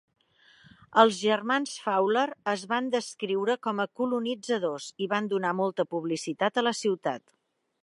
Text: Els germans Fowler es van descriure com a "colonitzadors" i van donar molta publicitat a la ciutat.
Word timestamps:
Els 1.01 1.19
germans 1.25 1.73
Fowler 1.83 2.23
es 2.53 2.63
van 2.71 2.87
descriure 2.95 3.57
com 3.67 3.83
a 3.83 3.87
"colonitzadors" 4.01 4.89
i 5.07 5.11
van 5.15 5.31
donar 5.35 5.55
molta 5.61 5.89
publicitat 5.95 6.61
a 6.63 6.69
la 6.69 6.77
ciutat. 6.83 7.27